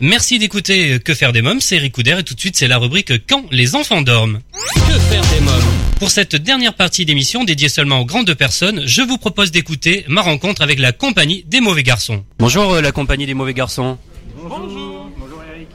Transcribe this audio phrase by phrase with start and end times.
[0.00, 3.26] Merci d'écouter Que faire des mômes, c'est Ricoudère et tout de suite c'est la rubrique
[3.26, 4.40] Quand les enfants dorment.
[4.52, 5.54] Que faire des mômes?
[5.98, 10.20] Pour cette dernière partie d'émission dédiée seulement aux grandes personnes, je vous propose d'écouter ma
[10.20, 12.22] rencontre avec la compagnie des mauvais garçons.
[12.38, 13.96] Bonjour euh, la compagnie des mauvais garçons.
[14.36, 15.08] Bonjour.
[15.16, 15.68] Bonjour Eric.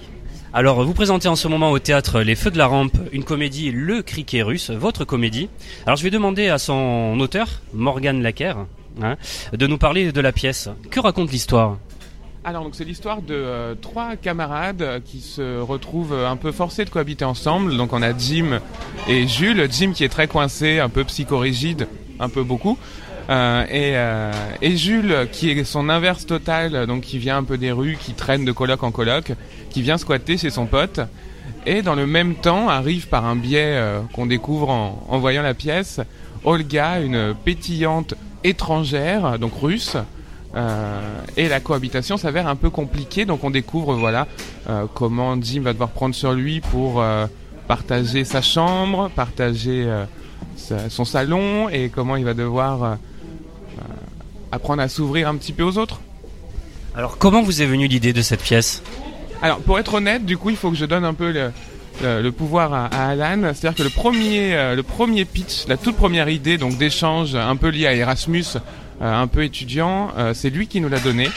[0.53, 3.71] Alors, vous présentez en ce moment au théâtre Les Feux de la Rampe une comédie
[3.71, 5.49] Le Criquet Russe, votre comédie.
[5.87, 8.67] Alors, je vais demander à son auteur, Morgane Lacker,
[9.01, 9.17] hein,
[9.51, 10.69] de nous parler de la pièce.
[10.91, 11.79] Que raconte l'histoire?
[12.43, 16.51] Alors donc c'est l'histoire de euh, trois camarades euh, qui se retrouvent euh, un peu
[16.51, 17.77] forcés de cohabiter ensemble.
[17.77, 18.59] Donc on a Jim
[19.07, 19.67] et Jules.
[19.71, 21.87] Jim qui est très coincé, un peu psychorigide,
[22.19, 22.79] un peu beaucoup.
[23.29, 23.95] Et,
[24.75, 28.43] Jules qui est son inverse total, donc qui vient un peu des rues, qui traîne
[28.43, 29.31] de coloc en coloc,
[29.69, 30.99] qui vient squatter chez son pote.
[31.65, 33.79] Et dans le même temps arrive par un biais
[34.13, 36.01] qu'on découvre en voyant la pièce,
[36.43, 39.95] Olga, une pétillante étrangère, donc russe.
[40.55, 40.99] Euh,
[41.37, 44.27] et la cohabitation s'avère un peu compliquée, donc on découvre voilà
[44.69, 47.25] euh, comment Jim va devoir prendre sur lui pour euh,
[47.69, 49.87] partager sa chambre, partager
[50.57, 52.97] sa- son salon et comment il va devoir
[54.51, 56.01] apprendre à s'ouvrir un petit peu aux autres.
[56.95, 58.83] Alors, comment vous est venue l'idée de cette pièce?
[59.41, 61.51] Alors, pour être honnête, du coup, il faut que je donne un peu le,
[62.03, 63.53] le- le pouvoir à, à Alan.
[63.53, 67.69] C'est-à-dire que le premier, le premier pitch, la toute première idée, donc d'échange un peu
[67.69, 68.43] lié à Erasmus,
[69.01, 71.29] un peu étudiant, euh, c'est lui qui nous l'a donné,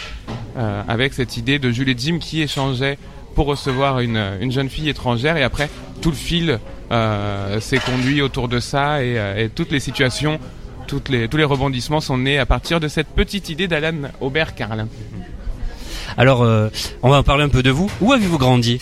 [0.56, 2.98] euh, avec cette idée de Jules et Jim qui échangeaient
[3.34, 5.36] pour recevoir une, une jeune fille étrangère.
[5.36, 5.68] Et après,
[6.00, 6.58] tout le fil
[6.92, 10.38] euh, s'est conduit autour de ça et, euh, et toutes les situations,
[10.86, 14.88] toutes les, tous les rebondissements sont nés à partir de cette petite idée d'Alan Aubert-Carlin.
[16.16, 16.68] Alors, euh,
[17.02, 17.90] on va parler un peu de vous.
[18.00, 18.80] Où avez-vous grandi?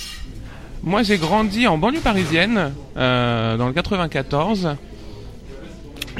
[0.82, 4.76] Moi, j'ai grandi en banlieue parisienne, euh, dans le 94.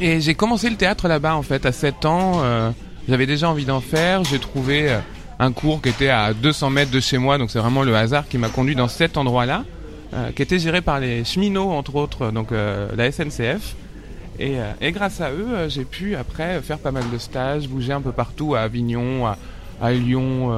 [0.05, 2.41] Et j'ai commencé le théâtre là-bas, en fait, à 7 ans.
[2.43, 2.73] euh,
[3.09, 4.25] J'avais déjà envie d'en faire.
[4.25, 4.99] J'ai trouvé euh,
[5.39, 7.39] un cours qui était à 200 mètres de chez moi.
[7.39, 9.63] Donc, c'est vraiment le hasard qui m'a conduit dans cet endroit-là,
[10.13, 13.77] euh, qui était géré par les cheminots, entre autres, donc la SNCF.
[14.41, 14.57] Et,
[14.91, 18.57] grâce à eux, j'ai pu après faire pas mal de stages, bouger un peu partout,
[18.57, 19.39] à Avignon, à,
[19.81, 20.51] à Lyon,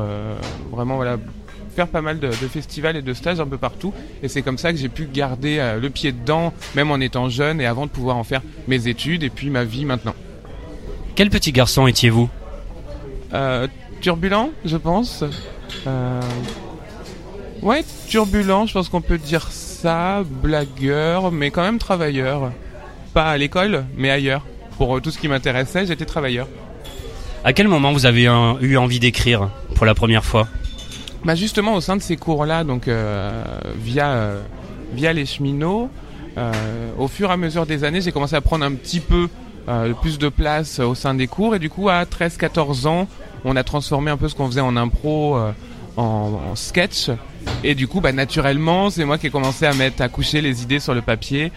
[0.72, 1.18] vraiment voilà,
[1.74, 3.92] faire pas mal de, de festivals et de stages un peu partout.
[4.22, 7.28] Et c'est comme ça que j'ai pu garder euh, le pied dedans, même en étant
[7.28, 10.14] jeune et avant de pouvoir en faire mes études et puis ma vie maintenant.
[11.14, 12.28] Quel petit garçon étiez-vous?
[13.32, 13.66] Euh,
[14.00, 15.24] turbulent, je pense.
[15.86, 16.20] Euh,
[17.62, 20.22] ouais, turbulent, je pense qu'on peut dire ça.
[20.42, 22.52] Blagueur, mais quand même travailleur.
[23.12, 24.44] Pas à l'école, mais ailleurs.
[24.78, 26.48] Pour tout ce qui m'intéressait, j'étais travailleur.
[27.44, 30.48] À quel moment vous avez un- eu envie d'écrire pour la première fois?
[31.24, 33.42] Bah justement au sein de ces cours-là, donc euh,
[33.76, 34.42] via euh,
[34.92, 35.90] via les cheminots,
[36.36, 36.52] euh,
[36.98, 39.28] au fur et à mesure des années, j'ai commencé à prendre un petit peu
[39.68, 43.08] euh, plus de place au sein des cours et du coup à 13-14 ans,
[43.44, 45.52] on a transformé un peu ce qu'on faisait en impro euh,
[45.96, 47.10] en, sketch
[47.62, 50.62] et du coup bah naturellement c'est moi qui ai commencé à mettre à coucher les
[50.62, 51.52] idées sur le papier.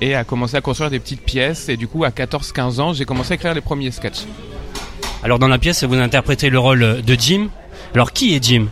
[0.00, 3.04] et à commencer à construire des petites pièces et du coup à 14-15 ans j'ai
[3.04, 4.24] commencé à écrire les premiers sketchs.
[5.22, 7.48] Alors, dans la pièce, vous interprétez le rôle de Jim.
[7.92, 8.66] Alors, qui est Jim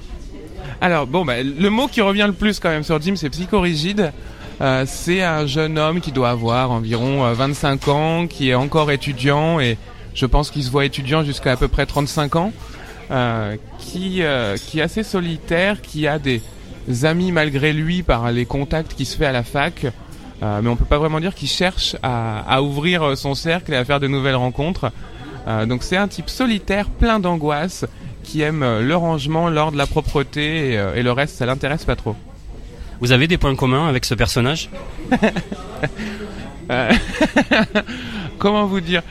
[0.80, 4.12] Alors bon, bah, le mot qui revient le plus quand même sur Jim, c'est psychorigide.
[4.60, 8.90] Euh, c'est un jeune homme qui doit avoir environ euh, 25 ans, qui est encore
[8.90, 9.76] étudiant et
[10.14, 12.52] je pense qu'il se voit étudiant jusqu'à à peu près 35 ans,
[13.10, 16.42] euh, qui, euh, qui est assez solitaire, qui a des
[17.02, 19.86] amis malgré lui par les contacts qu'il se fait à la fac,
[20.42, 23.72] euh, mais on peut pas vraiment dire qu'il cherche à, à ouvrir euh, son cercle
[23.72, 24.90] et à faire de nouvelles rencontres.
[25.46, 27.84] Euh, donc c'est un type solitaire, plein d'angoisse,
[28.22, 31.84] qui aime euh, le rangement, l'ordre, la propreté et, euh, et le reste, ça l'intéresse
[31.84, 32.16] pas trop.
[33.00, 34.70] Vous avez des points communs avec ce personnage?
[36.70, 36.92] Euh,
[38.38, 39.02] Comment vous dire?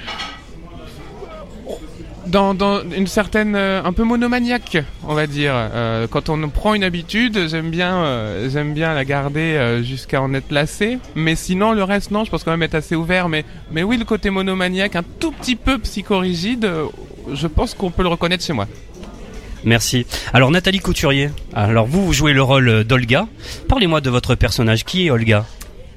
[2.27, 4.77] Dans, dans une certaine euh, un peu monomaniaque
[5.07, 5.51] on va dire.
[5.55, 10.33] Euh, quand on prend une habitude j'aime bien euh, j'aime bien la garder jusqu'à en
[10.33, 10.97] être lassé.
[11.16, 13.28] Mais sinon le reste non je pense quand même être assez ouvert.
[13.28, 16.69] Mais mais oui le côté monomaniaque un tout petit peu psychorigide
[17.33, 18.67] je pense qu'on peut le reconnaître chez moi
[19.63, 20.05] Merci.
[20.33, 21.29] Alors, Nathalie Couturier.
[21.53, 23.28] Alors, vous, vous jouez le rôle d'Olga.
[23.67, 24.85] Parlez-moi de votre personnage.
[24.85, 25.46] Qui est Olga?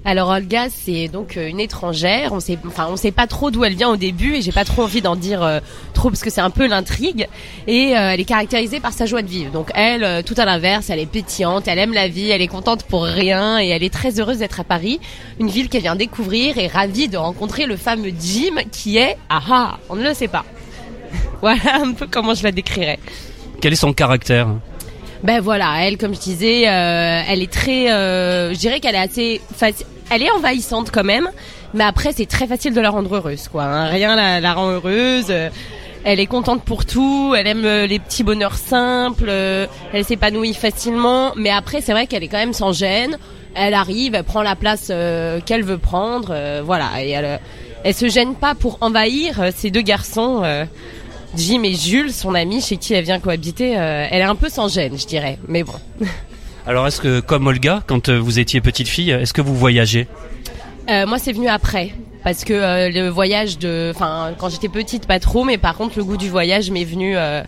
[0.07, 2.35] Alors Olga, c'est donc euh, une étrangère.
[2.35, 4.67] On sait, enfin, on sait pas trop d'où elle vient au début, et j'ai pas
[4.67, 5.61] trop envie d'en dire euh,
[5.95, 7.27] trop parce que c'est un peu l'intrigue.
[7.67, 9.51] Et euh, elle est caractérisée par sa joie de vivre.
[9.51, 12.49] Donc elle, euh, tout à l'inverse, elle est pétillante, elle aime la vie, elle est
[12.49, 15.01] contente pour rien, et elle est très heureuse d'être à Paris,
[15.41, 19.41] une ville qu'elle vient découvrir, et ravie de rencontrer le fameux Jim qui est, ah
[19.51, 20.45] ah, on ne le sait pas.
[21.41, 22.99] voilà un peu comment je la décrirais.
[23.61, 24.49] Quel est son caractère
[25.23, 28.99] Ben voilà, elle, comme je disais, euh, elle est très, euh, je dirais qu'elle est
[28.99, 29.41] assez,
[30.11, 31.29] elle est envahissante quand même,
[31.73, 33.65] mais après c'est très facile de la rendre heureuse, quoi.
[33.65, 33.87] hein.
[33.87, 35.27] Rien la, la rend heureuse.
[35.31, 35.49] euh,
[36.07, 41.49] elle est contente pour tout, elle aime les petits bonheurs simples, elle s'épanouit facilement, mais
[41.49, 43.17] après c'est vrai qu'elle est quand même sans gêne.
[43.55, 44.93] Elle arrive, elle prend la place
[45.47, 47.41] qu'elle veut prendre, voilà, et elle,
[47.85, 50.43] elle se gêne pas pour envahir ces deux garçons.
[51.37, 54.69] Jim et Jules, son ami chez qui elle vient cohabiter, elle est un peu sans
[54.69, 55.75] gêne, je dirais, mais bon.
[56.67, 60.07] Alors est-ce que, comme Olga, quand vous étiez petite fille, est-ce que vous voyagez?
[60.89, 61.93] Euh, moi, c'est venu après.
[62.23, 65.99] Parce que euh, le voyage de, enfin, quand j'étais petite, pas trop, mais par contre,
[65.99, 67.43] le goût du voyage m'est venu euh,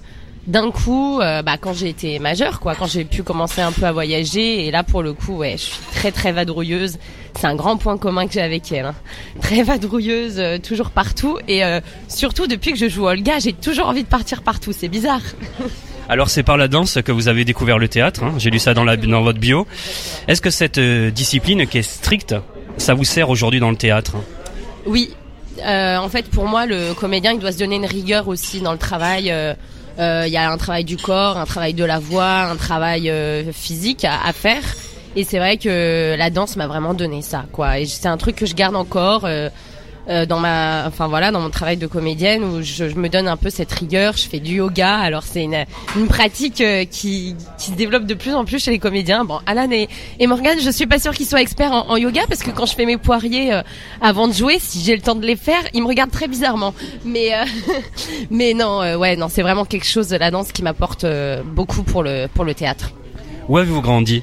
[0.47, 3.93] d'un coup, bah, quand j'ai été majeure, quoi, quand j'ai pu commencer un peu à
[3.93, 4.67] voyager.
[4.67, 6.99] Et là, pour le coup, ouais, je suis très très vadrouilleuse.
[7.39, 8.87] C'est un grand point commun que j'ai avec elle.
[8.87, 8.95] Hein.
[9.41, 11.39] Très vadrouilleuse, toujours partout.
[11.49, 11.63] Et
[12.09, 14.73] surtout, depuis que je joue Olga, j'ai toujours envie de partir partout.
[14.73, 15.23] C'est bizarre.
[16.09, 18.23] Alors c'est par la danse que vous avez découvert le théâtre.
[18.23, 18.35] Hein.
[18.39, 19.67] J'ai lu ça dans, la, dans votre bio.
[20.29, 22.37] Est-ce que cette discipline qui est stricte
[22.79, 24.17] ça vous sert aujourd'hui dans le théâtre
[24.87, 25.11] Oui.
[25.65, 28.73] Euh, en fait, pour moi, le comédien, il doit se donner une rigueur aussi dans
[28.73, 29.31] le travail.
[29.99, 32.57] Euh, euh, il y a un travail du corps, un travail de la voix, un
[32.57, 33.13] travail
[33.53, 34.63] physique à, faire.
[35.15, 37.79] Et c'est vrai que la danse m'a vraiment donné ça, quoi.
[37.79, 39.27] Et c'est un truc que je garde encore.
[40.09, 43.37] Euh, dans ma, enfin voilà, dans mon travail de comédienne où je, me donne un
[43.37, 44.17] peu cette rigueur.
[44.17, 44.95] Je fais du yoga.
[44.99, 45.65] Alors c'est une,
[45.97, 49.25] une pratique euh, qui, qui se développe de plus en plus chez les comédiens.
[49.25, 49.89] Bon, Alan et,
[50.21, 52.75] et Morgan, je suis pas sûre qu'ils soient experts en, yoga parce que quand je
[52.75, 53.63] fais mes poiriers euh,
[54.01, 56.73] avant de jouer, si j'ai le temps de les faire, ils me regardent très bizarrement.
[57.05, 57.33] Mais
[58.31, 61.05] mais non, ouais, non, c'est vraiment quelque chose de la danse qui m'apporte
[61.45, 62.93] beaucoup pour le pour le théâtre.
[63.49, 64.23] Où avez-vous grandi?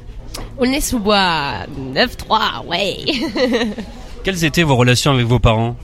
[0.57, 2.97] Aulnay-sous-Bois, 9-3, ouais.
[4.23, 5.75] Quelles étaient vos relations avec vos parents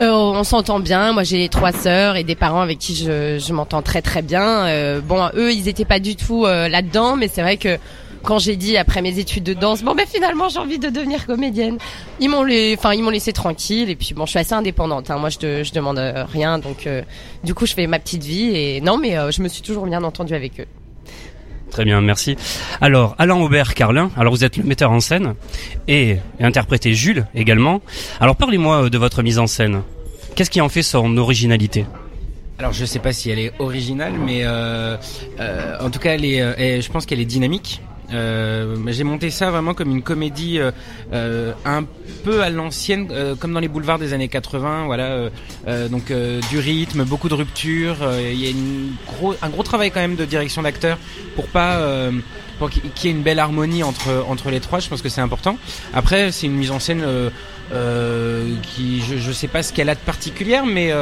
[0.00, 1.12] euh, on s'entend bien.
[1.12, 4.66] Moi, j'ai trois sœurs et des parents avec qui je, je m'entends très très bien.
[4.66, 7.78] Euh, bon, eux, ils étaient pas du tout euh, là-dedans, mais c'est vrai que
[8.22, 11.26] quand j'ai dit après mes études de danse, bon ben finalement j'ai envie de devenir
[11.26, 11.78] comédienne,
[12.20, 15.10] ils m'ont les, enfin ils m'ont laissé tranquille et puis bon, je suis assez indépendante.
[15.10, 15.18] Hein.
[15.18, 15.98] Moi, je, je demande
[16.32, 16.88] rien, donc
[17.42, 20.04] du coup, je fais ma petite vie et non, mais je me suis toujours bien
[20.04, 20.66] entendue avec eux.
[21.78, 22.34] Très bien, merci.
[22.80, 25.36] Alors, Alain Aubert Carlin, alors vous êtes le metteur en scène
[25.86, 27.82] et, interprété Jules également.
[28.18, 29.82] Alors parlez-moi euh, de votre mise en scène.
[30.34, 31.86] Qu'est-ce qui en fait son originalité?
[32.58, 34.96] Alors je sais pas si elle est originale, mais euh,
[35.38, 37.80] euh, en tout cas elle je pense qu'elle est dynamique.
[38.12, 40.70] Euh, j'ai monté ça vraiment comme une comédie euh,
[41.12, 41.84] euh un
[42.24, 44.86] peu à l'ancienne, euh, comme dans les boulevards des années 80.
[44.86, 45.30] Voilà,
[45.66, 46.12] euh, donc
[46.50, 47.96] du rythme, beaucoup de ruptures.
[48.18, 50.98] Il y a une gros, un gros travail quand même de direction d'acteur
[51.36, 51.80] pour pas
[52.58, 54.80] pour qu'il y ait une belle harmonie entre entre les trois.
[54.80, 55.58] Je pense que c'est important.
[55.94, 57.04] Après, c'est une mise en scène
[58.62, 60.92] qui, je, je sais pas ce qu'elle a de particulière, mais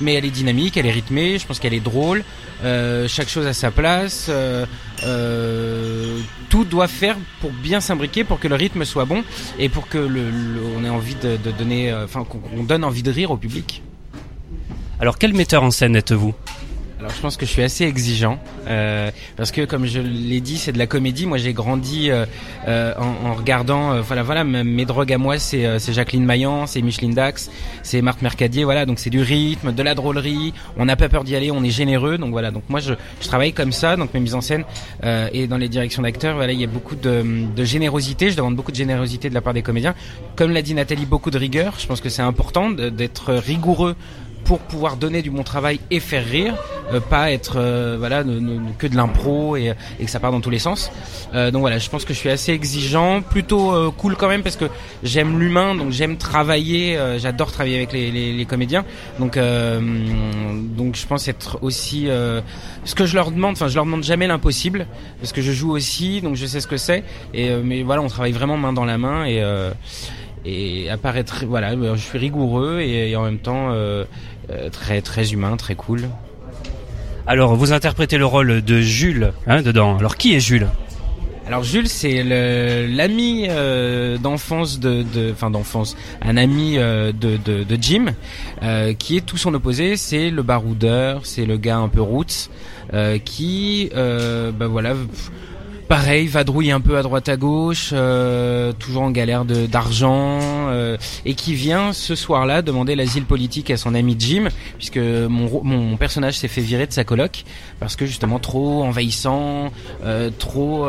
[0.00, 2.24] mais elle est dynamique, elle est rythmée, je pense qu'elle est drôle,
[2.64, 4.66] euh, chaque chose à sa place, euh,
[5.04, 9.22] euh, tout doit faire pour bien s'imbriquer, pour que le rythme soit bon
[9.58, 10.30] et pour que le,
[10.76, 13.82] on ait envie de, de donner, enfin qu'on donne envie de rire au public.
[14.98, 16.34] Alors quel metteur en scène êtes-vous?
[16.98, 18.38] Alors je pense que je suis assez exigeant
[18.68, 21.26] euh, parce que comme je l'ai dit c'est de la comédie.
[21.26, 22.24] Moi j'ai grandi euh,
[22.68, 26.24] euh en, en, regardant euh, voilà voilà mes drogues à moi c'est euh, c'est Jacqueline
[26.24, 27.50] Maillan, c'est Micheline Dax,
[27.82, 30.54] c'est Marc Mercadier voilà donc c'est du rythme, de la drôlerie.
[30.78, 33.28] On n'a pas peur d'y aller, on est généreux donc voilà donc moi je, je
[33.28, 34.64] travaille comme ça donc mes mises en scène
[35.32, 38.30] et dans les directions d'acteurs voilà il y a beaucoup de, de générosité.
[38.30, 39.94] Je demande beaucoup de générosité de la part des comédiens.
[40.34, 41.74] Comme l'a dit Nathalie beaucoup de rigueur.
[41.78, 43.96] Je pense que c'est important d'être rigoureux
[44.46, 46.54] pour pouvoir donner du bon travail et faire rire,
[46.92, 48.22] euh, pas être euh, voilà
[48.78, 50.92] que de l'impro et, et, que ça part dans tous les sens.
[51.34, 54.44] Euh, donc voilà, je pense que je suis assez exigeant, plutôt euh, cool quand même
[54.44, 54.66] parce que
[55.02, 58.84] j'aime l'humain, donc j'aime travailler, j'adore travailler avec les, les, les comédiens.
[59.18, 62.08] Donc donc je pense être aussi
[62.84, 64.86] ce que je leur demande, enfin je leur demande jamais l'impossible
[65.20, 67.02] parce que je joue aussi, donc je sais ce que c'est.
[67.34, 69.42] Et mais voilà, on travaille vraiment main dans la main et
[70.46, 74.04] et apparaître voilà je suis rigoureux et, et en même temps euh, euh,
[74.72, 76.08] très très humain, très cool.
[77.26, 79.98] Alors, vous interprétez le rôle de Jules hein, dedans.
[79.98, 80.68] Alors, qui est Jules
[81.48, 88.06] alors Jules, c'est l'ami euh, d'enfance de, enfin d'enfance, un ami euh, de, Jim,
[88.98, 89.96] qui est tout son opposé.
[89.96, 92.50] C'est le baroudeur, c'est le gars un peu roots,
[93.24, 94.94] qui, ben voilà,
[95.88, 101.34] pareil, vadrouille un peu à droite à gauche, euh, toujours en galère d'argent, euh, et
[101.34, 106.38] qui vient ce soir-là demander l'asile politique à son ami Jim, puisque mon, mon personnage
[106.38, 107.44] s'est fait virer de sa coloc
[107.80, 109.70] parce que justement trop envahissant,
[110.04, 110.86] euh, trop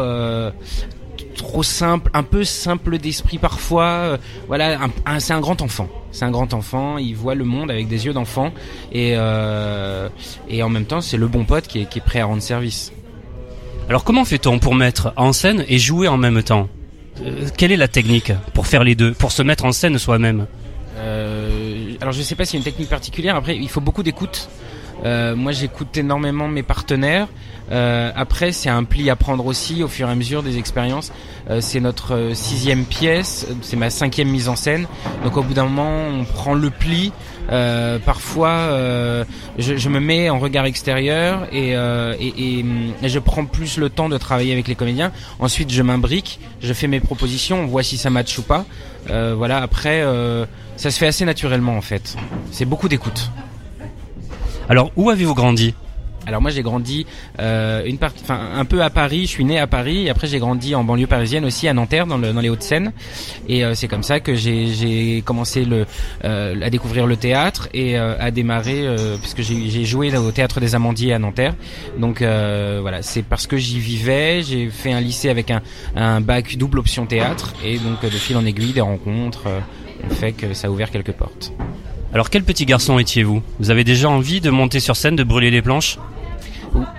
[1.35, 4.17] trop simple, un peu simple d'esprit parfois.
[4.47, 4.79] voilà,
[5.19, 5.87] c'est un grand enfant.
[6.11, 6.97] C'est un grand enfant.
[6.97, 8.51] Il voit le monde avec des yeux d'enfant
[8.91, 9.11] et
[10.49, 12.41] et en même temps c'est le bon pote qui est, qui est prêt à rendre
[12.41, 12.91] service.
[13.89, 16.67] Alors comment fait-on pour mettre en scène et jouer en même temps?
[17.25, 20.45] Euh, Quelle est la technique pour faire les deux, pour se mettre en scène soi-même?
[20.97, 23.37] Euh, Alors je sais pas s'il y a une technique particulière.
[23.37, 24.49] Après, il faut beaucoup d'écoute.
[25.05, 27.27] Euh, moi, j'écoute énormément mes partenaires.
[27.69, 31.11] Après, c'est un pli à prendre aussi au fur et à mesure des expériences.
[31.59, 34.87] C'est notre sixième pièce, c'est ma cinquième mise en scène.
[35.23, 37.11] Donc, au bout d'un moment, on prend le pli.
[37.49, 39.23] Euh, parfois, euh,
[39.57, 42.65] je, je, me mets en regard extérieur et, et, et,
[43.09, 45.11] je prends plus le temps de travailler avec les comédiens.
[45.39, 48.65] Ensuite, je m'imbrique, je fais mes propositions, on voit si ça match ou pas.
[49.07, 49.61] voilà.
[49.61, 50.03] Après,
[50.75, 52.15] ça se fait assez naturellement en fait.
[52.51, 53.31] C'est beaucoup d'écoute.
[54.69, 55.73] Alors, où avez-vous grandi?
[56.27, 57.05] Alors moi j'ai grandi
[57.39, 59.21] euh, une enfin un peu à Paris.
[59.21, 62.17] Je suis né à Paris après j'ai grandi en banlieue parisienne aussi à Nanterre dans,
[62.17, 62.91] le, dans les Hauts-de-Seine.
[63.47, 65.85] Et euh, c'est comme ça que j'ai commencé le,
[66.25, 68.85] euh, à découvrir le théâtre et à démarrer
[69.21, 71.55] puisque j'ai joué au théâtre des Amandiers à Nanterre.
[71.97, 74.43] Donc voilà, c'est parce que j'y vivais.
[74.43, 75.61] J'ai fait un lycée avec un,
[75.95, 80.33] un bac double option théâtre et donc de fil en aiguille des rencontres ont fait
[80.33, 81.53] que ça a ouvert quelques portes.
[82.13, 83.41] Alors quel petit garçon étiez-vous?
[83.59, 85.97] Vous avez déjà envie de monter sur scène, de brûler les planches?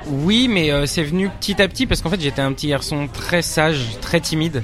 [0.06, 3.08] Oui, mais euh, c'est venu petit à petit parce qu'en fait j'étais un petit garçon
[3.12, 4.62] très sage, très timide.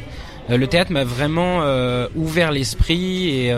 [0.51, 3.55] Euh, le théâtre m'a vraiment euh, ouvert l'esprit et,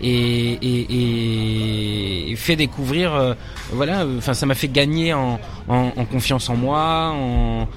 [0.00, 3.36] et, et, et, fait découvrir.
[3.72, 7.68] voilà, enfin ça m'a fait gagner en, en, en, confiance en moi, en,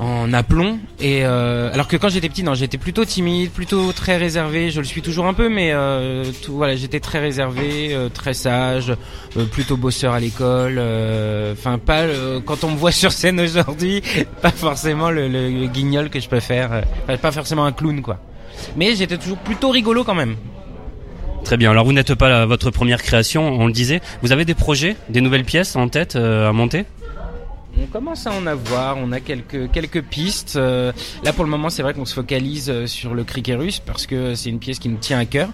[0.00, 0.78] en aplomb.
[0.98, 4.70] Et euh, alors que quand j'étais petit non j'étais plutôt timide plutôt très réservé.
[4.70, 8.32] Je le suis toujours un peu mais euh, tout, voilà j'étais très réservé euh, très
[8.32, 8.94] sage
[9.36, 10.76] euh, plutôt bosseur à l'école.
[10.78, 12.04] Euh, enfin pas
[12.46, 14.02] quand on me voit sur scène aujourd'hui
[14.40, 16.82] pas forcément le, le, guignol que je peux faire
[17.20, 18.18] pas forcément un clown quoi.
[18.76, 20.36] Mais j'étais toujours plutôt rigolo quand même.
[21.44, 21.70] Très bien.
[21.70, 24.00] Alors vous n'êtes pas votre première création, on le disait.
[24.22, 26.84] Vous avez des projets, des nouvelles pièces en tête à monter?
[27.82, 30.56] On commence à en avoir, on a quelques quelques pistes.
[30.56, 30.92] Euh,
[31.24, 34.06] là pour le moment, c'est vrai qu'on se focalise euh, sur le cricket russe parce
[34.06, 35.48] que c'est une pièce qui nous tient à cœur.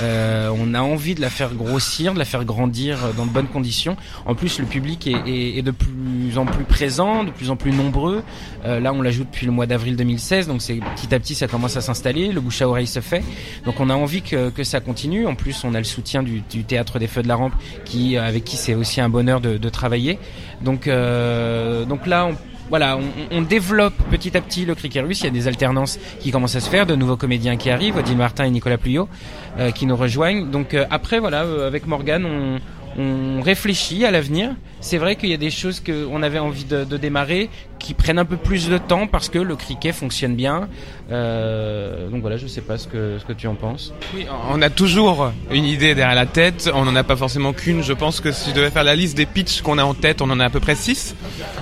[0.00, 3.48] Euh, on a envie de la faire grossir, de la faire grandir dans de bonnes
[3.48, 3.96] conditions.
[4.26, 7.56] En plus, le public est, est, est de plus en plus présent, de plus en
[7.56, 8.22] plus nombreux.
[8.64, 11.76] là, on l'ajoute depuis le mois d'avril 2016, donc c'est petit à petit ça commence
[11.76, 13.22] à s'installer, le bouche à oreille se fait.
[13.64, 15.26] Donc on a envie que, que ça continue.
[15.26, 18.16] En plus, on a le soutien du, du théâtre des Feux de la Rampe, qui
[18.16, 20.18] avec qui c'est aussi un bonheur de, de travailler.
[20.62, 22.36] Donc euh, donc là, on,
[22.72, 22.98] voilà,
[23.30, 25.20] on, développe petit à petit le cricket russe.
[25.20, 27.96] Il y a des alternances qui commencent à se faire, de nouveaux comédiens qui arrivent,
[27.98, 29.10] Odile Martin et Nicolas Pluyot,
[29.58, 30.50] euh, qui nous rejoignent.
[30.50, 32.60] Donc euh, après, voilà, euh, avec Morgane, on,
[32.98, 34.50] on réfléchit à l'avenir.
[34.80, 38.24] C'est vrai qu'il y a des choses qu'on avait envie de, démarrer qui prennent un
[38.24, 40.68] peu plus de temps parce que le cricket fonctionne bien.
[41.10, 43.92] Euh, donc voilà, je sais pas ce que, ce que tu en penses.
[44.14, 46.70] Oui, on a toujours une idée derrière la tête.
[46.74, 47.82] On n'en a pas forcément qu'une.
[47.82, 50.20] Je pense que si je devais faire la liste des pitchs qu'on a en tête,
[50.20, 51.14] on en a à peu près six.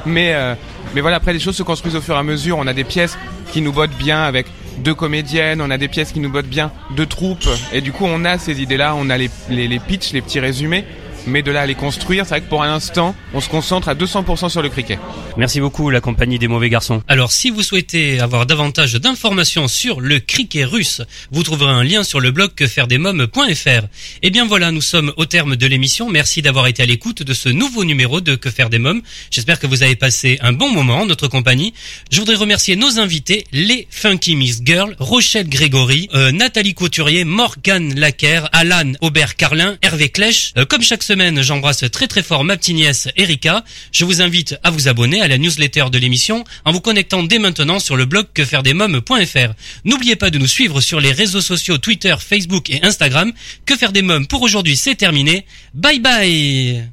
[0.07, 0.55] Mais, euh,
[0.95, 2.59] mais voilà, après les choses se construisent au fur et à mesure.
[2.59, 3.19] On a des pièces
[3.53, 4.47] qui nous bottent bien avec
[4.79, 7.49] deux comédiennes, on a des pièces qui nous bottent bien, deux troupes.
[7.73, 10.41] Et du coup, on a ces idées-là, on a les, les, les pitchs, les petits
[10.41, 10.85] résumés
[11.27, 13.89] mais de là à les construire, c'est vrai que pour un instant, on se concentre
[13.89, 14.99] à 200% sur le cricket.
[15.37, 17.03] Merci beaucoup la compagnie des mauvais garçons.
[17.09, 22.03] Alors si vous souhaitez avoir davantage d'informations sur le cricket russe, vous trouverez un lien
[22.03, 23.69] sur le blog quefairedesmoms.fr.
[23.69, 23.87] Et
[24.23, 26.11] eh bien voilà, nous sommes au terme de l'émission.
[26.11, 29.03] Merci d'avoir été à l'écoute de ce nouveau numéro de Que faire des mômes.
[29.31, 31.75] J'espère que vous avez passé un bon moment en notre compagnie.
[32.11, 37.95] Je voudrais remercier nos invités, les Funky Miss Girls, Rochelle Grégory, euh, Nathalie Couturier, Morgane
[37.95, 40.53] Lacker, Alan Aubert-Carlin, Hervé Clèche.
[40.57, 43.65] Euh, comme chaque semaine, j'embrasse très très fort ma petite nièce Erika.
[43.91, 47.41] Je vous invite à vous abonner à la newsletter de l'émission en vous connectant dès
[47.41, 49.55] maintenant sur le blog quefairedesmoms.fr.
[49.85, 53.33] N'oubliez pas de nous suivre sur les réseaux sociaux Twitter, Facebook et Instagram.
[53.67, 55.47] Que faire des mômes pour aujourd'hui, c'est terminé.
[55.75, 56.89] Bye bye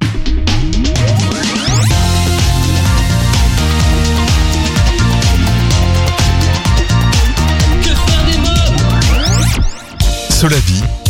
[10.28, 10.82] Solavi